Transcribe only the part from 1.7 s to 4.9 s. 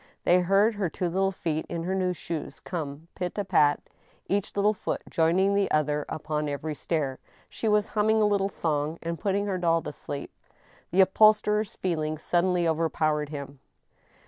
her new shoes come pit a pat, each little